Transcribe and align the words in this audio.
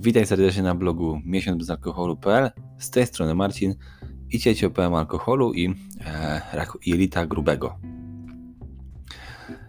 Witaj 0.00 0.26
serdecznie 0.26 0.62
na 0.62 0.74
blogu 0.74 1.20
miesiącbezalkoholu.pl. 1.24 2.50
Z 2.78 2.90
tej 2.90 3.06
strony 3.06 3.34
Marcin 3.34 3.74
i 4.30 4.38
cieć 4.38 4.64
opowiem 4.64 4.94
alkoholu 4.94 5.52
i, 5.52 5.74
e, 6.06 6.66
i 6.86 6.92
elita 6.92 7.26
grubego. 7.26 7.78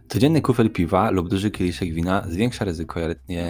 Codzienny 0.07 0.41
kufel 0.41 0.69
piwa 0.69 1.11
lub 1.11 1.29
duży 1.29 1.51
kieliszek 1.51 1.93
wina 1.93 2.25
zwiększa 2.27 2.65
ryzyko 2.65 2.99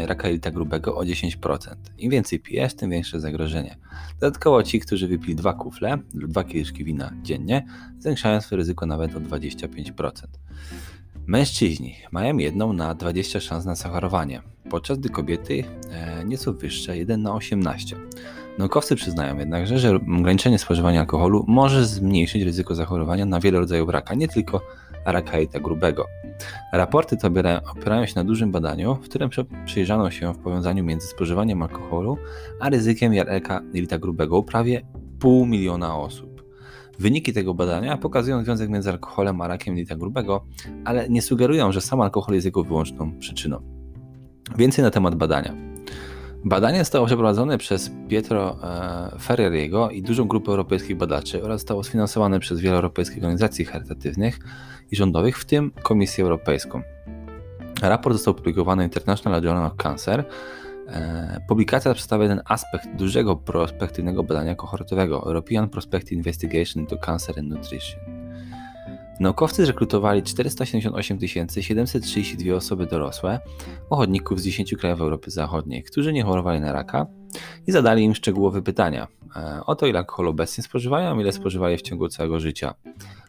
raka 0.05 0.27
jelita 0.27 0.51
grubego 0.51 0.97
o 0.97 1.03
10%. 1.03 1.75
Im 1.97 2.11
więcej 2.11 2.39
pijesz, 2.39 2.73
tym 2.73 2.89
większe 2.89 3.19
zagrożenie. 3.19 3.77
Dodatkowo 4.19 4.63
ci, 4.63 4.79
którzy 4.79 5.07
wypili 5.07 5.35
dwa 5.35 5.53
kufle 5.53 5.97
lub 6.13 6.31
dwa 6.31 6.43
kieliszki 6.43 6.83
wina 6.83 7.11
dziennie, 7.21 7.65
zwiększają 7.99 8.41
swoje 8.41 8.57
ryzyko 8.57 8.85
nawet 8.85 9.15
o 9.15 9.19
25%. 9.19 10.11
Mężczyźni 11.29 11.95
mają 12.11 12.37
jedną 12.37 12.73
na 12.73 12.95
20 12.95 13.39
szans 13.39 13.65
na 13.65 13.75
zachorowanie, 13.75 14.41
podczas 14.69 14.97
gdy 14.97 15.09
kobiety 15.09 15.63
e, 15.91 16.25
nieco 16.25 16.53
wyższe 16.53 16.97
1 16.97 17.21
na 17.21 17.33
18. 17.33 17.95
Naukowcy 18.57 18.95
przyznają 18.95 19.37
jednakże, 19.37 19.79
że 19.79 19.95
ograniczenie 19.95 20.59
spożywania 20.59 20.99
alkoholu 20.99 21.45
może 21.47 21.85
zmniejszyć 21.85 22.43
ryzyko 22.43 22.75
zachorowania 22.75 23.25
na 23.25 23.39
wiele 23.39 23.59
rodzajów 23.59 23.89
raka, 23.89 24.15
nie 24.15 24.27
tylko 24.27 24.61
raka 25.05 25.37
jelita 25.37 25.59
grubego. 25.59 26.05
Raporty 26.73 27.17
te 27.17 27.27
opierają 27.71 28.05
się 28.05 28.13
na 28.15 28.23
dużym 28.23 28.51
badaniu, 28.51 28.95
w 28.95 28.99
którym 29.09 29.29
przyjrzano 29.65 30.11
się 30.11 30.33
w 30.33 30.37
powiązaniu 30.37 30.83
między 30.83 31.07
spożywaniem 31.07 31.61
alkoholu 31.61 32.17
a 32.59 32.69
ryzykiem 32.69 33.13
raka 33.13 33.61
jelita 33.73 33.97
grubego 33.97 34.37
u 34.37 34.43
prawie 34.43 34.81
pół 35.19 35.45
miliona 35.45 35.97
osób. 35.97 36.28
Wyniki 36.99 37.33
tego 37.33 37.53
badania 37.53 37.97
pokazują 37.97 38.43
związek 38.43 38.69
między 38.69 38.89
alkoholem 38.89 39.41
a 39.41 39.47
rakiem 39.47 39.77
jelita 39.77 39.95
grubego, 39.95 40.45
ale 40.85 41.09
nie 41.09 41.21
sugerują, 41.21 41.71
że 41.71 41.81
sam 41.81 42.01
alkohol 42.01 42.35
jest 42.35 42.45
jego 42.45 42.63
wyłączną 42.63 43.19
przyczyną. 43.19 43.61
Więcej 44.57 44.83
na 44.83 44.91
temat 44.91 45.15
badania. 45.15 45.55
Badanie 46.45 46.79
zostało 46.79 47.05
przeprowadzone 47.05 47.57
przez 47.57 47.91
Pietro 48.09 48.57
e, 48.63 49.19
Ferreriego 49.19 49.89
i 49.89 50.01
dużą 50.01 50.27
grupę 50.27 50.51
europejskich 50.51 50.97
badaczy 50.97 51.43
oraz 51.43 51.61
zostało 51.61 51.83
sfinansowane 51.83 52.39
przez 52.39 52.59
wiele 52.59 52.75
europejskich 52.75 53.17
organizacji 53.17 53.65
charytatywnych 53.65 54.39
i 54.91 54.95
rządowych, 54.95 55.37
w 55.37 55.45
tym 55.45 55.71
Komisję 55.83 56.23
Europejską. 56.23 56.81
Raport 57.81 58.15
został 58.15 58.31
opublikowany 58.31 58.83
w 58.83 58.85
International 58.85 59.43
Journal 59.43 59.65
of 59.65 59.75
Cancer. 59.75 60.25
E, 60.93 61.41
publikacja 61.47 61.93
przedstawia 61.93 62.27
ten 62.27 62.41
aspekt 62.45 62.87
dużego 62.95 63.35
prospektywnego 63.35 64.23
badania 64.23 64.55
kohortowego 64.55 65.25
European 65.25 65.69
Prospective 65.69 66.17
Investigation 66.17 66.83
into 66.83 66.97
Cancer 66.97 67.39
and 67.39 67.49
Nutrition. 67.49 67.99
Naukowcy 69.19 69.65
zrekrutowali 69.65 70.23
478 70.23 71.19
732 71.61 72.55
osoby 72.55 72.85
dorosłe, 72.85 73.39
pochodników 73.89 74.39
z 74.39 74.43
10 74.43 74.75
krajów 74.75 75.01
Europy 75.01 75.31
Zachodniej, 75.31 75.83
którzy 75.83 76.13
nie 76.13 76.23
chorowali 76.23 76.59
na 76.59 76.71
raka 76.73 77.07
i 77.67 77.71
zadali 77.71 78.03
im 78.03 78.15
szczegółowe 78.15 78.61
pytania 78.61 79.07
e, 79.35 79.61
o 79.65 79.75
to, 79.75 79.87
ile 79.87 79.99
alkoholu 79.99 80.29
obecnie 80.29 80.63
spożywają, 80.63 81.19
ile 81.19 81.31
spożywali 81.31 81.77
w 81.77 81.81
ciągu 81.81 82.09
całego 82.09 82.39
życia. 82.39 82.73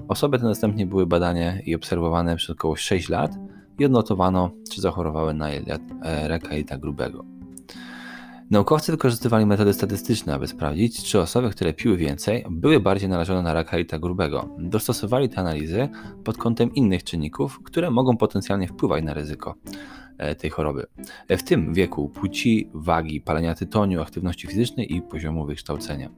Osoby 0.08 0.38
te 0.38 0.44
następnie 0.44 0.86
były 0.86 1.06
badane 1.06 1.60
i 1.64 1.74
obserwowane 1.74 2.36
przez 2.36 2.50
około 2.50 2.76
6 2.76 3.08
lat 3.08 3.32
i 3.78 3.84
odnotowano, 3.84 4.50
czy 4.72 4.80
zachorowały 4.80 5.34
na 5.34 5.50
e, 5.50 5.68
raka 6.28 6.52
jelita 6.52 6.78
grubego. 6.78 7.39
Naukowcy 8.50 8.92
wykorzystywali 8.92 9.46
metody 9.46 9.74
statystyczne, 9.74 10.34
aby 10.34 10.46
sprawdzić, 10.46 11.04
czy 11.04 11.20
osoby, 11.20 11.50
które 11.50 11.72
piły 11.72 11.96
więcej, 11.96 12.44
były 12.50 12.80
bardziej 12.80 13.08
narażone 13.08 13.42
na 13.42 13.54
raka 13.54 13.76
jelita 13.76 13.98
grubego. 13.98 14.48
Dostosowali 14.58 15.28
te 15.28 15.38
analizy 15.38 15.88
pod 16.24 16.38
kątem 16.38 16.74
innych 16.74 17.04
czynników, 17.04 17.62
które 17.62 17.90
mogą 17.90 18.16
potencjalnie 18.16 18.68
wpływać 18.68 19.04
na 19.04 19.14
ryzyko 19.14 19.54
e, 20.18 20.34
tej 20.34 20.50
choroby. 20.50 20.86
E, 21.28 21.36
w 21.36 21.44
tym 21.44 21.74
wieku, 21.74 22.08
płci, 22.08 22.70
wagi, 22.74 23.20
palenia 23.20 23.54
tytoniu, 23.54 24.02
aktywności 24.02 24.46
fizycznej 24.46 24.94
i 24.94 25.02
poziomu 25.02 25.46
wykształcenia. 25.46 26.10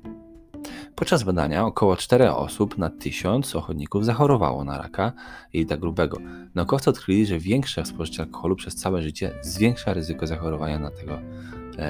Podczas 0.94 1.22
badania 1.22 1.66
około 1.66 1.97
4 1.97 2.31
osób 2.31 2.78
na 2.78 2.91
1000 2.91 3.56
ochotników 3.56 4.04
zachorowało 4.04 4.65
na 4.65 4.78
raka 4.78 5.12
jelita 5.53 5.76
grubego. 5.76 6.19
Naukowcy 6.54 6.91
odkryli, 6.91 7.26
że 7.26 7.38
większe 7.38 7.87
spożycie 7.87 8.22
alkoholu 8.22 8.56
przez 8.56 8.75
całe 8.75 9.03
życie 9.03 9.34
zwiększa 9.42 9.94
ryzyko 9.94 10.26
zachorowania 10.26 10.78
na 10.78 10.91
tego 10.91 11.19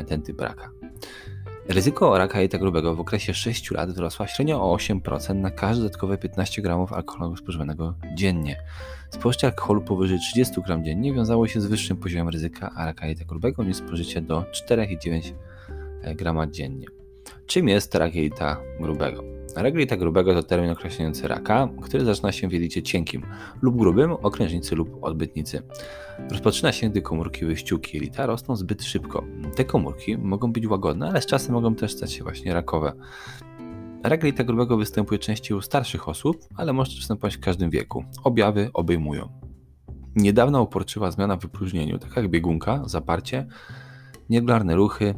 ten 0.06 0.22
typ 0.22 0.40
raka. 0.40 0.70
Ryzyko 1.68 2.18
raka 2.18 2.38
jelita 2.38 2.58
grubego 2.58 2.94
w 2.94 3.00
okresie 3.00 3.34
6 3.34 3.70
lat 3.70 3.90
wzrosła 3.90 4.26
średnio 4.26 4.62
o 4.62 4.76
8% 4.76 5.34
na 5.34 5.50
każde 5.50 5.82
dodatkowe 5.82 6.18
15 6.18 6.62
g 6.62 6.86
alkoholu 6.90 7.36
spożywanego 7.36 7.94
dziennie. 8.14 8.56
Spożycie 9.10 9.46
alkoholu 9.46 9.82
powyżej 9.82 10.18
30 10.18 10.54
g 10.66 10.82
dziennie 10.82 11.14
wiązało 11.14 11.48
się 11.48 11.60
z 11.60 11.66
wyższym 11.66 11.96
poziomem 11.96 12.28
ryzyka 12.28 12.70
raka 12.76 13.06
jelita 13.06 13.24
grubego 13.24 13.64
niż 13.64 13.76
spożycie 13.76 14.20
do 14.20 14.40
4,9 14.40 15.32
g 16.16 16.46
dziennie. 16.50 16.86
Czym 17.46 17.68
jest 17.68 17.94
rak 17.94 18.14
jelita 18.14 18.56
grubego? 18.80 19.24
Rak 19.56 19.74
jelita 19.74 19.96
grubego 19.96 20.34
to 20.34 20.42
termin 20.42 20.70
określający 20.70 21.28
raka, 21.28 21.68
który 21.82 22.04
zaczyna 22.04 22.32
się 22.32 22.48
w 22.48 22.52
jelicie 22.52 22.82
cienkim 22.82 23.22
lub 23.62 23.76
grubym, 23.76 24.12
okrężnicy 24.12 24.76
lub 24.76 25.04
odbytnicy. 25.04 25.62
Rozpoczyna 26.30 26.72
się, 26.72 26.90
gdy 26.90 27.02
komórki 27.02 27.44
wyściółki 27.44 27.96
jelita 27.96 28.26
rosną 28.26 28.56
zbyt 28.56 28.84
szybko. 28.84 29.24
Te 29.56 29.64
komórki 29.64 30.18
mogą 30.18 30.52
być 30.52 30.66
łagodne, 30.66 31.08
ale 31.08 31.22
z 31.22 31.26
czasem 31.26 31.54
mogą 31.54 31.74
też 31.74 31.92
stać 31.92 32.12
się 32.12 32.24
właśnie 32.24 32.54
rakowe. 32.54 32.92
Rak 34.02 34.44
grubego 34.44 34.76
występuje 34.76 35.18
częściej 35.18 35.56
u 35.56 35.62
starszych 35.62 36.08
osób, 36.08 36.36
ale 36.56 36.72
może 36.72 36.96
występować 36.96 37.36
w 37.36 37.40
każdym 37.40 37.70
wieku. 37.70 38.04
Objawy 38.24 38.70
obejmują 38.74 39.42
niedawna 40.16 40.60
uporczywa 40.60 41.10
zmiana 41.10 41.36
w 41.36 41.40
wypróżnieniu, 41.40 41.98
taka 41.98 42.20
jak 42.20 42.30
biegunka, 42.30 42.82
zaparcie, 42.86 43.46
nieregularne 44.30 44.74
ruchy, 44.74 45.14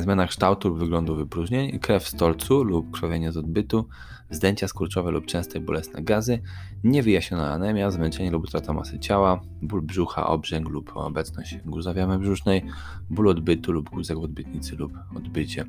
zmiana 0.00 0.26
kształtu 0.26 0.68
lub 0.68 0.78
wyglądu 0.78 1.16
wypróżnień, 1.16 1.78
krew 1.78 2.02
w 2.02 2.08
stolcu 2.08 2.64
lub 2.64 2.90
krwawienie 2.90 3.32
z 3.32 3.36
odbytu, 3.36 3.88
zdjęcia 4.30 4.68
skurczowe 4.68 5.10
lub 5.10 5.26
częste 5.26 5.60
bolesne 5.60 6.02
gazy, 6.02 6.42
niewyjaśniona 6.84 7.52
anemia, 7.52 7.90
zmęczenie 7.90 8.30
lub 8.30 8.44
utrata 8.44 8.72
masy 8.72 8.98
ciała, 8.98 9.40
ból 9.62 9.82
brzucha, 9.82 10.26
obrzęk 10.26 10.68
lub 10.68 10.96
obecność 10.96 11.56
guza 11.64 11.94
w 11.94 12.18
brzusznej, 12.18 12.62
ból 13.10 13.28
odbytu 13.28 13.72
lub 13.72 13.90
guzek 13.90 14.18
w 14.18 14.22
odbytnicy 14.22 14.76
lub 14.76 14.92
odbycie. 15.16 15.64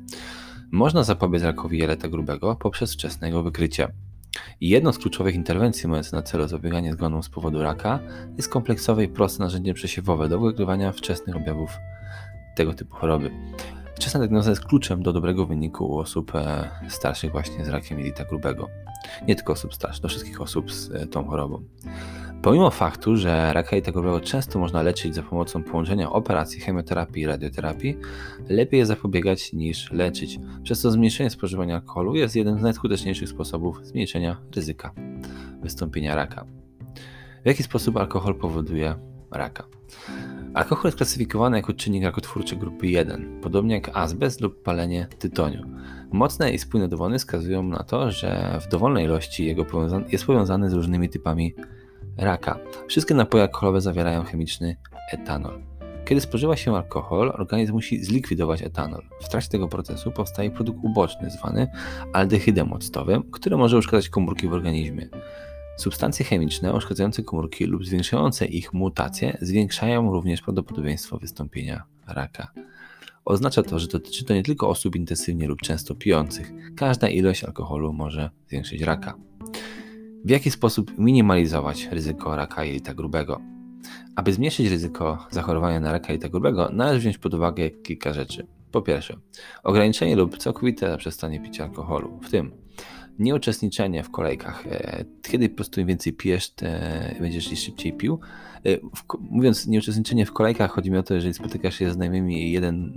Można 0.70 1.02
zapobiec 1.02 1.42
rakowi 1.42 1.78
jeleta 1.78 2.08
grubego 2.08 2.56
poprzez 2.56 2.94
wczesnego 2.94 3.42
wykrycia. 3.42 3.88
Jedną 4.60 4.92
z 4.92 4.98
kluczowych 4.98 5.34
interwencji 5.34 5.88
mających 5.88 6.12
na 6.12 6.22
celu 6.22 6.48
zapobieganie 6.48 6.92
zgonom 6.92 7.22
z 7.22 7.28
powodu 7.28 7.62
raka 7.62 7.98
jest 8.36 8.48
kompleksowe 8.48 9.04
i 9.04 9.08
proste 9.08 9.42
narzędzie 9.42 9.74
przesiewowe 9.74 10.28
do 10.28 10.40
wykrywania 10.40 10.92
wczesnych 10.92 11.36
objawów 11.36 11.70
tego 12.56 12.74
typu 12.74 12.94
choroby. 12.94 13.30
Wczesna 13.94 14.20
diagnoza 14.20 14.50
jest 14.50 14.64
kluczem 14.64 15.02
do 15.02 15.12
dobrego 15.12 15.46
wyniku 15.46 15.84
u 15.84 15.98
osób 15.98 16.34
e, 16.34 16.70
starszych 16.88 17.32
właśnie 17.32 17.64
z 17.64 17.68
rakiem 17.68 17.98
jelita 17.98 18.24
grubego. 18.24 18.68
Nie 19.28 19.34
tylko 19.36 19.52
osób 19.52 19.74
starszych, 19.74 20.02
do 20.02 20.08
wszystkich 20.08 20.40
osób 20.40 20.72
z 20.72 20.90
e, 20.90 21.06
tą 21.06 21.24
chorobą. 21.24 21.64
Pomimo 22.42 22.70
faktu, 22.70 23.16
że 23.16 23.52
raka 23.52 23.76
jelita 23.76 23.92
grubego 23.92 24.20
często 24.20 24.58
można 24.58 24.82
leczyć 24.82 25.14
za 25.14 25.22
pomocą 25.22 25.62
połączenia 25.62 26.12
operacji, 26.12 26.60
chemioterapii 26.60 27.22
i 27.22 27.26
radioterapii, 27.26 27.96
lepiej 28.48 28.78
jest 28.78 28.88
zapobiegać 28.88 29.52
niż 29.52 29.92
leczyć. 29.92 30.38
Przez 30.62 30.82
to 30.82 30.90
zmniejszenie 30.90 31.30
spożywania 31.30 31.74
alkoholu 31.74 32.14
jest 32.14 32.36
jeden 32.36 32.58
z 32.58 32.62
najskuteczniejszych 32.62 33.28
sposobów 33.28 33.86
zmniejszenia 33.86 34.36
ryzyka 34.56 34.92
wystąpienia 35.62 36.14
raka. 36.14 36.44
W 37.42 37.46
jaki 37.46 37.62
sposób 37.62 37.96
alkohol 37.96 38.34
powoduje 38.34 38.94
raka? 39.30 39.64
Alkohol 40.54 40.84
jest 40.84 40.96
klasyfikowany 40.96 41.56
jako 41.56 41.72
czynnik 41.72 42.04
rakotwórczy 42.04 42.56
grupy 42.56 42.86
1, 42.86 43.40
podobnie 43.42 43.74
jak 43.74 43.90
azbest 43.94 44.40
lub 44.40 44.62
palenie 44.62 45.06
tytoniu. 45.18 45.66
Mocne 46.12 46.52
i 46.52 46.58
spójne 46.58 46.88
dowody 46.88 47.18
wskazują 47.18 47.62
na 47.62 47.82
to, 47.82 48.10
że 48.10 48.58
w 48.60 48.68
dowolnej 48.68 49.04
ilości 49.04 49.46
jego 49.46 49.66
jest 50.08 50.24
powiązany 50.24 50.70
z 50.70 50.72
różnymi 50.72 51.08
typami 51.08 51.54
raka. 52.18 52.58
Wszystkie 52.88 53.14
napoje 53.14 53.42
alkoholowe 53.42 53.80
zawierają 53.80 54.24
chemiczny 54.24 54.76
etanol. 55.12 55.62
Kiedy 56.04 56.20
spożywa 56.20 56.56
się 56.56 56.76
alkohol, 56.76 57.32
organizm 57.34 57.72
musi 57.72 58.04
zlikwidować 58.04 58.62
etanol. 58.62 59.02
W 59.20 59.28
trakcie 59.28 59.50
tego 59.50 59.68
procesu 59.68 60.10
powstaje 60.10 60.50
produkt 60.50 60.78
uboczny 60.82 61.30
zwany 61.30 61.68
aldehydem 62.12 62.72
octowym, 62.72 63.22
który 63.30 63.56
może 63.56 63.78
uszkadzać 63.78 64.08
komórki 64.08 64.48
w 64.48 64.52
organizmie. 64.52 65.08
Substancje 65.76 66.24
chemiczne 66.24 66.74
uszkadzające 66.74 67.22
komórki 67.22 67.64
lub 67.64 67.86
zwiększające 67.86 68.46
ich 68.46 68.72
mutacje 68.72 69.38
zwiększają 69.40 70.12
również 70.12 70.42
prawdopodobieństwo 70.42 71.18
wystąpienia 71.18 71.84
raka. 72.06 72.52
Oznacza 73.24 73.62
to, 73.62 73.78
że 73.78 73.86
dotyczy 73.88 74.24
to 74.24 74.34
nie 74.34 74.42
tylko 74.42 74.68
osób 74.68 74.96
intensywnie 74.96 75.48
lub 75.48 75.62
często 75.62 75.94
pijących. 75.94 76.52
Każda 76.76 77.08
ilość 77.08 77.44
alkoholu 77.44 77.92
może 77.92 78.30
zwiększyć 78.48 78.82
raka. 78.82 79.14
W 80.24 80.30
jaki 80.30 80.50
sposób 80.50 80.98
minimalizować 80.98 81.88
ryzyko 81.90 82.36
raka 82.36 82.64
jelita 82.64 82.94
grubego? 82.94 83.40
Aby 84.16 84.32
zmniejszyć 84.32 84.68
ryzyko 84.68 85.26
zachorowania 85.30 85.80
na 85.80 85.92
raka 85.92 86.08
jelita 86.08 86.28
grubego, 86.28 86.70
należy 86.72 87.00
wziąć 87.00 87.18
pod 87.18 87.34
uwagę 87.34 87.70
kilka 87.70 88.12
rzeczy. 88.12 88.46
Po 88.70 88.82
pierwsze, 88.82 89.16
ograniczenie 89.62 90.16
lub 90.16 90.38
całkowite 90.38 90.90
zaprzestanie 90.90 91.40
picia 91.40 91.64
alkoholu, 91.64 92.20
w 92.22 92.30
tym 92.30 92.63
nieuczestniczenie 93.18 94.02
w 94.02 94.10
kolejkach. 94.10 94.66
E, 94.66 95.04
kiedy 95.22 95.48
po 95.48 95.56
prostu 95.56 95.80
im 95.80 95.86
więcej 95.86 96.12
pijesz, 96.12 96.54
będziesz 97.20 97.52
i 97.52 97.56
szybciej 97.56 97.92
pił. 97.92 98.20
E, 98.66 98.78
mówiąc 99.20 99.66
nieuczestniczenie 99.66 100.26
w 100.26 100.32
kolejkach, 100.32 100.70
chodzi 100.70 100.90
mi 100.90 100.98
o 100.98 101.02
to, 101.02 101.14
jeżeli 101.14 101.34
spotykasz 101.34 101.78
się 101.78 101.90
z 101.90 101.94
znajomymi 101.94 102.42
i 102.42 102.52
jeden 102.52 102.92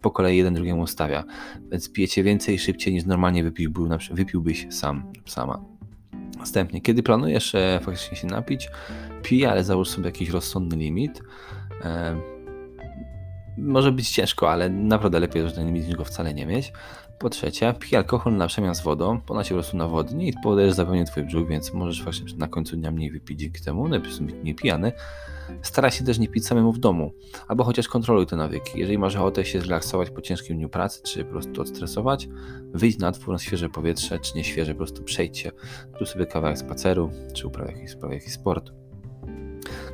po 0.00 0.10
kolei 0.10 0.36
jeden 0.36 0.54
drugiemu 0.54 0.86
stawia. 0.86 1.24
Więc 1.70 1.92
pijecie 1.92 2.22
więcej 2.22 2.58
szybciej 2.58 2.94
niż 2.94 3.04
normalnie 3.04 3.44
wypił, 3.44 3.70
był, 3.70 3.88
wypiłbyś 4.10 4.66
sam, 4.70 5.12
sama. 5.26 5.64
Następnie, 6.38 6.80
kiedy 6.80 7.02
planujesz 7.02 7.54
e, 7.54 7.80
faktycznie 7.82 8.16
się 8.16 8.26
napić, 8.26 8.68
pij, 9.22 9.46
ale 9.46 9.64
załóż 9.64 9.88
sobie 9.88 10.06
jakiś 10.06 10.30
rozsądny 10.30 10.76
limit. 10.76 11.22
Może 13.58 13.92
być 13.92 14.10
ciężko, 14.10 14.50
ale 14.50 14.70
naprawdę 14.70 15.20
lepiej, 15.20 15.48
że 15.48 15.54
ten 15.54 15.66
limit 15.66 15.86
niż 15.86 15.96
go 15.96 16.04
wcale 16.04 16.34
nie 16.34 16.46
mieć. 16.46 16.72
Po 17.18 17.30
trzecie, 17.30 17.74
pij 17.80 17.96
alkohol 17.96 18.36
na 18.36 18.46
przemian 18.46 18.74
z 18.74 18.80
wodą, 18.80 19.20
ona 19.28 19.44
się 19.44 19.60
nawodni 19.74 20.28
i 20.28 20.32
podajesz 20.42 20.74
zapewne 20.74 21.04
twój 21.04 21.22
brzuch, 21.22 21.48
więc 21.48 21.74
możesz 21.74 22.02
właśnie 22.02 22.26
na 22.36 22.48
końcu 22.48 22.76
dnia 22.76 22.90
mniej 22.90 23.10
wypić 23.10 23.40
dzięki 23.40 23.62
temu, 23.62 23.88
najpierw 23.88 24.20
być 24.20 24.34
mniej 24.34 24.54
pijany. 24.54 24.92
Staraj 25.62 25.90
się 25.90 26.04
też 26.04 26.18
nie 26.18 26.28
pić 26.28 26.46
samemu 26.46 26.72
w 26.72 26.78
domu, 26.78 27.12
albo 27.48 27.64
chociaż 27.64 27.88
kontroluj 27.88 28.26
te 28.26 28.36
nawyki. 28.36 28.78
Jeżeli 28.78 28.98
masz 28.98 29.16
ochotę 29.16 29.44
się 29.44 29.60
zrelaksować 29.60 30.10
po 30.10 30.20
ciężkim 30.20 30.56
dniu 30.56 30.68
pracy, 30.68 31.02
czy 31.02 31.24
po 31.24 31.30
prostu 31.30 31.60
odstresować, 31.60 32.28
wyjdź 32.74 32.98
na 32.98 33.10
dwór 33.10 33.32
na 33.32 33.38
świeże 33.38 33.68
powietrze, 33.68 34.18
czy 34.18 34.36
nie 34.36 34.44
świeże, 34.44 34.72
po 34.72 34.78
prostu 34.78 35.02
przejdźcie, 35.02 35.52
tu 35.98 36.06
sobie 36.06 36.26
kawałek 36.26 36.58
spaceru, 36.58 37.10
czy 37.34 37.46
uprawiaj 37.46 37.74
jakiś, 37.74 37.96
jakiś 38.10 38.32
sport. 38.32 38.72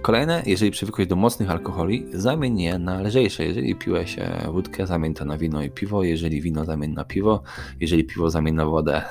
Kolejne, 0.04 0.42
jeżeli 0.46 0.70
przywykłeś 0.70 1.06
do 1.08 1.16
mocnych 1.16 1.50
alkoholi, 1.50 2.06
zamień 2.12 2.60
je 2.60 2.78
na 2.78 3.00
lżejsze. 3.00 3.44
Jeżeli 3.44 3.74
piłeś 3.74 4.18
e, 4.18 4.48
wódkę, 4.52 4.86
zamień 4.86 5.14
to 5.14 5.24
na 5.24 5.38
wino 5.38 5.62
i 5.62 5.70
piwo. 5.70 6.02
Jeżeli 6.02 6.42
wino, 6.42 6.64
zamień 6.64 6.92
na 6.92 7.04
piwo. 7.04 7.42
Jeżeli 7.80 8.04
piwo, 8.04 8.30
zamień 8.30 8.54
na 8.54 8.66
wodę. 8.66 9.02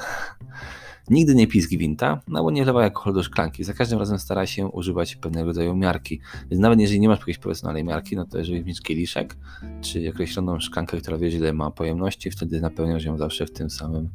Nigdy 1.10 1.36
nie 1.36 1.48
pij 1.48 1.62
z 1.62 1.68
gwinta, 1.68 2.22
no 2.28 2.44
bo 2.44 2.52
nie 2.52 2.64
wlewaj 2.64 2.84
alkoholu 2.84 3.16
do 3.16 3.24
szklanki. 3.24 3.64
Za 3.64 3.74
każdym 3.74 4.00
razem 4.00 4.20
staraj 4.20 4.48
się 4.48 4.68
używać 4.68 5.16
pewnego 5.16 5.46
rodzaju 5.46 5.76
miarki. 5.76 6.22
Więc 6.52 6.62
nawet 6.62 6.80
jeżeli 6.80 7.00
nie 7.00 7.10
masz 7.10 7.20
jakiejś 7.20 7.38
profesjonalnej 7.38 7.84
miarki, 7.84 8.16
no 8.16 8.26
to 8.26 8.38
jeżeli 8.38 8.66
mieć 8.66 8.82
kieliszek, 8.82 9.36
czy 9.82 10.10
określoną 10.10 10.60
szklankę, 10.60 10.98
która 10.98 11.18
wie, 11.18 11.30
ile 11.30 11.54
ma 11.54 11.72
pojemności, 11.72 12.32
wtedy 12.32 12.62
napełniasz 12.62 13.04
ją 13.04 13.18
zawsze 13.18 13.46
w 13.46 13.52
tym 13.52 13.70
samym, 13.70 14.10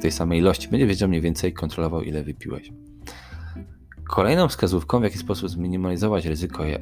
tej 0.00 0.12
samej 0.12 0.38
ilości. 0.38 0.68
Będzie 0.68 0.86
wiedział 0.86 1.08
mniej 1.08 1.20
więcej, 1.20 1.52
kontrolował 1.52 2.02
ile 2.02 2.22
wypiłeś. 2.22 2.70
Kolejną 4.08 4.48
wskazówką, 4.48 5.00
w 5.00 5.02
jaki 5.02 5.18
sposób 5.18 5.48
zminimalizować 5.48 6.26
ryzyko 6.26 6.64
i 6.66 6.74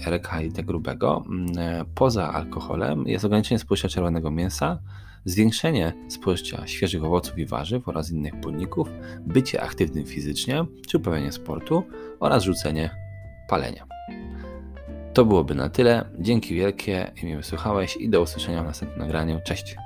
grubego, 0.64 1.24
mm, 1.26 1.86
poza 1.94 2.32
alkoholem, 2.32 3.06
jest 3.06 3.24
ograniczenie 3.24 3.58
spożycia 3.58 3.88
czerwonego 3.88 4.30
mięsa, 4.30 4.78
zwiększenie 5.24 5.92
spożycia 6.08 6.66
świeżych 6.66 7.04
owoców 7.04 7.38
i 7.38 7.46
warzyw 7.46 7.88
oraz 7.88 8.10
innych 8.10 8.40
płynników, 8.40 8.88
bycie 9.26 9.62
aktywnym 9.62 10.06
fizycznie 10.06 10.64
czy 10.88 10.96
uprawianie 10.98 11.32
sportu 11.32 11.82
oraz 12.20 12.42
rzucenie 12.42 12.90
palenia. 13.48 13.86
To 15.14 15.24
byłoby 15.24 15.54
na 15.54 15.68
tyle. 15.68 16.04
Dzięki 16.18 16.54
wielkie, 16.54 17.12
i 17.22 17.26
mnie 17.26 17.36
wysłuchałeś 17.36 17.96
i 17.96 18.08
do 18.08 18.22
usłyszenia 18.22 18.62
w 18.62 18.66
następnym 18.66 18.98
nagraniu. 18.98 19.40
Cześć! 19.44 19.76